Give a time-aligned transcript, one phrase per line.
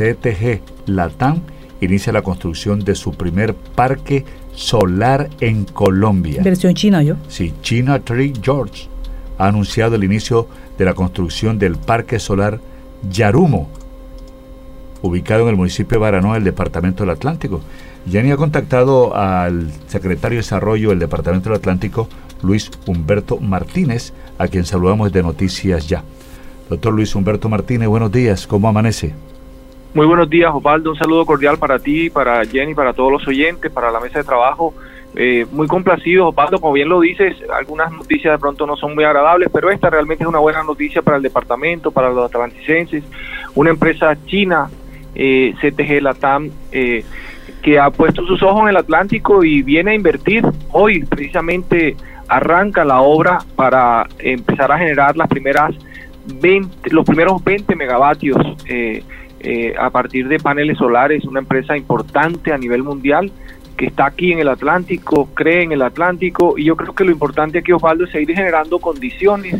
[0.00, 1.42] CTG Latam
[1.82, 6.42] inicia la construcción de su primer parque solar en Colombia.
[6.42, 7.16] Versión china, yo.
[7.28, 8.88] Sí, China Tree George
[9.36, 12.60] ha anunciado el inicio de la construcción del parque solar
[13.10, 13.68] Yarumo,
[15.02, 17.60] ubicado en el municipio de Baranoa, el departamento del Atlántico.
[18.10, 22.08] Jenny ha contactado al secretario de Desarrollo del Departamento del Atlántico,
[22.42, 26.04] Luis Humberto Martínez, a quien saludamos de Noticias Ya.
[26.70, 29.14] Doctor Luis Humberto Martínez, buenos días, ¿cómo amanece?
[29.92, 30.92] Muy buenos días, Osvaldo.
[30.92, 34.24] Un saludo cordial para ti, para Jenny, para todos los oyentes, para la mesa de
[34.24, 34.72] trabajo.
[35.16, 39.02] Eh, muy complacido, Osvaldo, como bien lo dices, algunas noticias de pronto no son muy
[39.02, 43.02] agradables, pero esta realmente es una buena noticia para el departamento, para los atlanticenses.
[43.56, 44.70] Una empresa china,
[45.16, 47.04] eh, CTG Latam, eh,
[47.60, 50.44] que ha puesto sus ojos en el Atlántico y viene a invertir.
[50.70, 51.96] Hoy precisamente
[52.28, 55.74] arranca la obra para empezar a generar las primeras
[56.26, 58.38] 20, los primeros 20 megavatios.
[58.68, 59.02] Eh,
[59.40, 63.32] eh, a partir de paneles solares, una empresa importante a nivel mundial
[63.76, 67.10] que está aquí en el Atlántico, cree en el Atlántico y yo creo que lo
[67.10, 69.56] importante aquí, Osvaldo, es seguir generando condiciones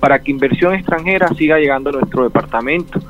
[0.00, 3.00] para que inversión extranjera siga llegando a nuestro departamento.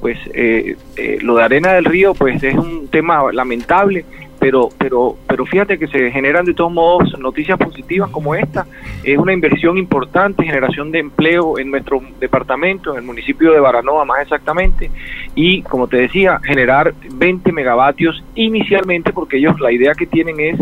[0.00, 4.04] Pues eh, eh, lo de Arena del Río pues es un tema lamentable,
[4.38, 8.66] pero pero pero fíjate que se generan de todos modos noticias positivas como esta.
[9.02, 14.04] Es una inversión importante generación de empleo en nuestro departamento en el municipio de Baranoa
[14.04, 14.90] más exactamente.
[15.34, 20.58] Y como te decía generar 20 megavatios inicialmente porque ellos la idea que tienen es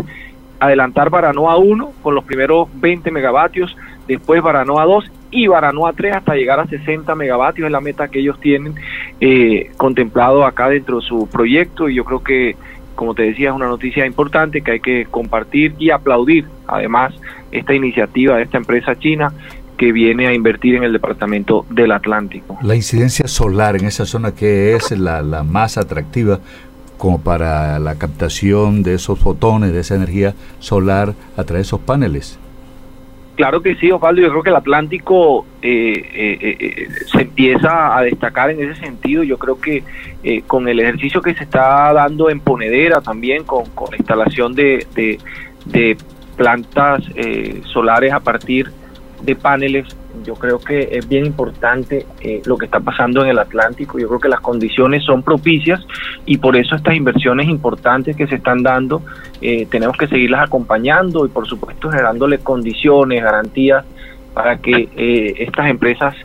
[0.59, 3.75] adelantar Baranoa 1 con los primeros 20 megavatios
[4.07, 8.19] después Baranoa 2 y Baranoa 3 hasta llegar a 60 megavatios es la meta que
[8.19, 8.75] ellos tienen
[9.19, 11.89] eh, contemplado acá dentro de su proyecto.
[11.89, 12.55] Y yo creo que
[12.97, 17.13] como te decía, es una noticia importante que hay que compartir y aplaudir, además,
[17.51, 19.31] esta iniciativa de esta empresa china
[19.77, 22.57] que viene a invertir en el departamento del Atlántico.
[22.63, 26.39] La incidencia solar en esa zona que es la, la más atractiva
[26.97, 31.81] como para la captación de esos fotones, de esa energía solar a través de esos
[31.81, 32.39] paneles.
[33.37, 34.19] Claro que sí, Osvaldo.
[34.23, 39.21] Yo creo que el Atlántico eh, eh, eh, se empieza a destacar en ese sentido.
[39.21, 39.83] Yo creo que
[40.47, 44.87] con el ejercicio que se está dando en Ponedera también, con, con la instalación de,
[44.95, 45.19] de,
[45.65, 45.95] de
[46.35, 47.03] plantas
[47.65, 48.71] solares a partir
[49.35, 49.85] paneles,
[50.23, 53.99] yo creo que es bien importante eh, lo que está pasando en el Atlántico.
[53.99, 55.85] Yo creo que las condiciones son propicias
[56.25, 59.01] y por eso estas inversiones importantes que se están dando
[59.41, 63.85] eh, tenemos que seguirlas acompañando y por supuesto generándole condiciones, garantías
[64.33, 66.15] para que eh, estas empresas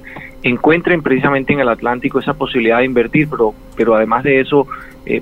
[0.42, 4.66] encuentren precisamente en el Atlántico esa posibilidad de invertir, pero, pero además de eso,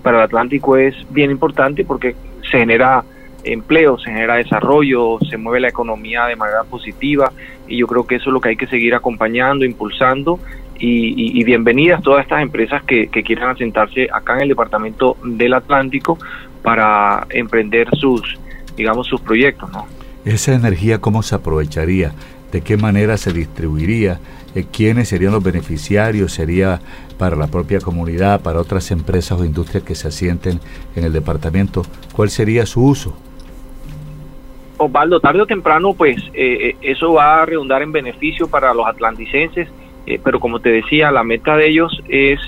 [0.03, 2.15] para el Atlántico es bien importante porque
[2.51, 3.05] se genera
[3.45, 7.33] empleo, se genera desarrollo, se mueve la economía de manera positiva
[7.67, 10.39] y yo creo que eso es lo que hay que seguir acompañando, impulsando
[10.81, 16.19] y, bienvenidas todas estas empresas que, quieran asentarse acá en el departamento del Atlántico
[16.63, 18.39] para emprender sus,
[18.77, 19.71] digamos, sus proyectos.
[20.25, 22.13] Esa energía, ¿cómo se aprovecharía?
[22.53, 24.21] ¿De qué manera se distribuiría?
[24.55, 26.33] Eh, ¿Quiénes serían los beneficiarios?
[26.33, 26.81] ¿Sería
[27.19, 30.61] para la propia comunidad, para otras empresas o industrias que se asienten
[30.97, 31.85] en el departamento?
[32.13, 33.17] ¿Cuál sería su uso?
[34.81, 38.87] Osvaldo, tarde o temprano, pues eh, eh, eso va a redundar en beneficio para los
[38.87, 39.69] atlanticenses,
[40.07, 42.41] eh, pero como te decía, la meta de ellos es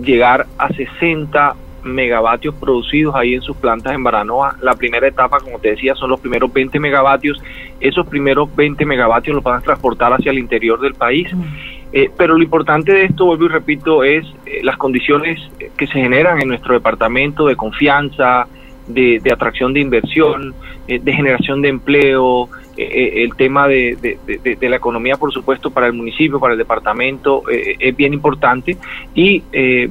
[0.00, 4.56] llegar a 60 megavatios producidos ahí en sus plantas en Baranoa.
[4.62, 7.42] La primera etapa, como te decía, son los primeros 20 megavatios.
[7.80, 11.28] Esos primeros 20 megavatios los van a transportar hacia el interior del país.
[12.16, 14.24] pero lo importante de esto, vuelvo y repito, es
[14.62, 15.38] las condiciones
[15.76, 18.46] que se generan en nuestro departamento de confianza,
[18.94, 20.54] de, atracción de inversión,
[20.88, 23.96] eh, de generación de empleo, eh, eh, el tema de,
[24.26, 28.76] de, la economía, por supuesto, para el municipio, para el departamento, es bien importante.
[29.14, 29.42] Y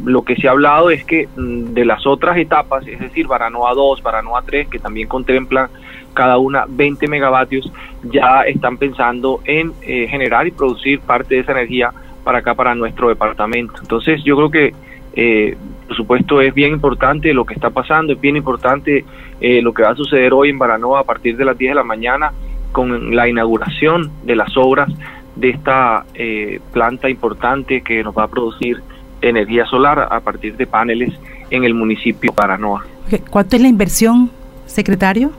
[0.03, 3.73] lo que se ha hablado es que mm, de las otras etapas, es decir, Baranoa
[3.73, 5.69] 2, Baranoa 3, que también contemplan
[6.13, 7.71] cada una 20 megavatios,
[8.03, 11.93] ya están pensando en generar y producir parte de esa energía
[12.23, 13.75] para acá, para nuestro departamento.
[13.81, 14.73] Entonces, yo creo que
[15.13, 15.57] eh,
[15.89, 19.03] por supuesto, es bien importante lo que está pasando, es bien importante
[19.41, 21.75] eh, lo que va a suceder hoy en Baranoa a partir de las 10 de
[21.75, 22.31] la mañana
[22.71, 24.87] con la inauguración de las obras
[25.35, 28.83] de esta eh, planta importante que nos va a producir
[29.19, 31.11] energía solar a partir de paneles
[31.49, 32.85] en el municipio de Baranoa.
[33.31, 34.29] ¿Cuánto es la inversión,
[34.67, 35.31] secretario?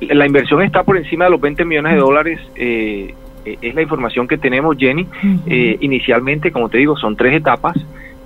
[0.00, 2.40] La inversión está por encima de los 20 millones de dólares.
[2.56, 3.14] Eh,
[3.44, 5.06] es la información que tenemos, Jenny.
[5.80, 7.76] inicialmente, como te digo, son tres etapas.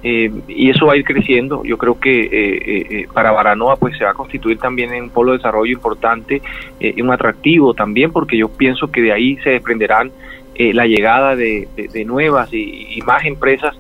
[0.03, 1.65] Eh, y eso va a ir creciendo.
[1.65, 5.11] Yo creo que eh, eh, para Baranoa pues se va a constituir también en un
[5.11, 6.41] polo de desarrollo importante
[6.81, 10.13] y un atractivo también porque yo pienso que de ahí se desprenderán
[10.59, 11.69] la llegada de,
[12.05, 13.77] nuevas y, más empresas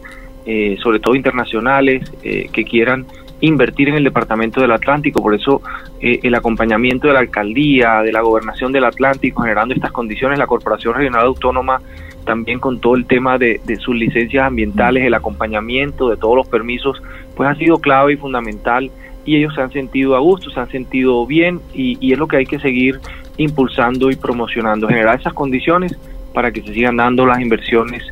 [0.81, 3.05] sobre todo internacionales, que quieran
[3.41, 5.21] invertir en el Departamento del Atlántico.
[5.21, 5.61] Por eso
[6.01, 10.95] el acompañamiento de la alcaldía, de la gobernación del Atlántico, generando estas condiciones, la Corporación
[10.95, 11.81] Regional Autónoma
[12.29, 17.03] también con todo el tema de, sus licencias ambientales, el acompañamiento de todos los permisos,
[17.35, 18.91] pues ha sido clave y fundamental
[19.25, 22.29] y ellos se han sentido a gusto, se han sentido bien y, y es lo
[22.29, 23.01] que hay que seguir
[23.39, 25.99] impulsando y promocionando, generar esas condiciones
[26.35, 28.03] para que se sigan dando las inversiones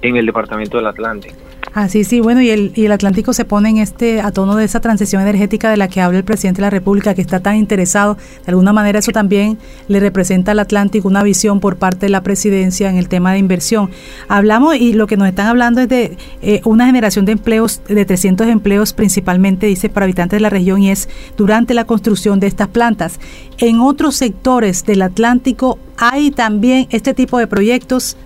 [0.00, 1.36] en el Departamento del Atlántico.
[1.76, 5.20] Así, sí, bueno, y el, Atlántico se pone en este a tono de esa transición
[5.20, 8.14] energética de la que habla el presidente de la República, que está tan interesado.
[8.46, 12.22] De alguna manera eso también le representa al Atlántico una visión por parte de la
[12.22, 13.90] presidencia en el tema de inversión.
[14.26, 18.06] Hablamos y lo que nos están hablando es de eh, una generación de empleos, de
[18.06, 22.46] 300 empleos principalmente, dice, para habitantes de la región y es durante la construcción de
[22.46, 23.20] estas plantas.
[23.58, 28.16] En otros sectores del Atlántico hay también este tipo de proyectos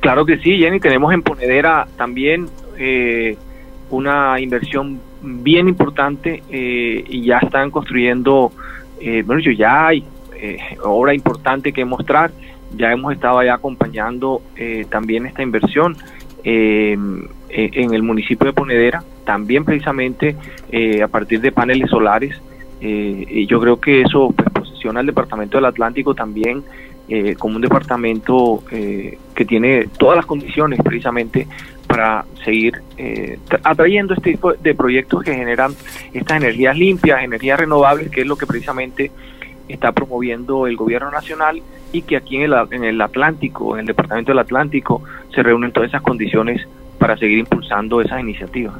[0.00, 2.48] Claro que sí, Jenny, tenemos en Ponedera también
[2.78, 3.36] eh,
[3.90, 8.52] una inversión bien importante eh, y ya están construyendo,
[9.00, 10.04] eh, bueno, ya hay
[10.84, 12.30] obra importante que mostrar,
[12.76, 14.40] ya hemos estado allá acompañando
[14.88, 15.96] también esta inversión
[16.44, 20.36] en el municipio de Ponedera, también precisamente
[21.02, 22.40] a partir de paneles solares,
[22.80, 24.48] y yo creo que eso pues,
[24.78, 26.62] posiciona al Departamento del Atlántico también
[27.08, 31.48] eh, como un departamento eh, que tiene todas las condiciones precisamente
[31.86, 35.74] para seguir eh, atrayendo este tipo de proyectos que generan
[36.12, 39.10] estas energías limpias, energías renovables, que es lo que precisamente
[39.68, 41.60] está promoviendo el gobierno nacional
[41.92, 45.02] y que aquí en el, en el Atlántico, en el departamento del Atlántico,
[45.34, 46.66] se reúnen todas esas condiciones
[46.98, 48.76] para seguir impulsando esas iniciativas.